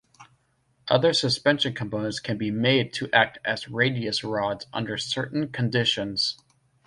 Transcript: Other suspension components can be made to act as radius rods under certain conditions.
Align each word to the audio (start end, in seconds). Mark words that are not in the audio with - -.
Other 0.87 1.13
suspension 1.13 1.75
components 1.75 2.19
can 2.19 2.35
be 2.39 2.49
made 2.49 2.91
to 2.93 3.07
act 3.13 3.37
as 3.45 3.69
radius 3.69 4.23
rods 4.23 4.65
under 4.73 4.97
certain 4.97 5.49
conditions. 5.49 6.39